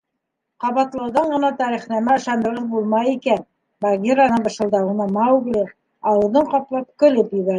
—Ҡабатлауҙан 0.63 1.33
ғына 1.33 1.51
тарихнамә 1.59 2.15
ышандырғыс 2.21 2.65
булмай 2.71 3.11
икән,— 3.11 3.45
Багираның 3.87 4.47
бышылдауына 4.49 5.09
Маугли, 5.21 5.61
ауыҙын 6.13 6.53
ҡаплап, 6.57 6.91
көлөп 7.05 7.31
ебәрҙе. 7.41 7.49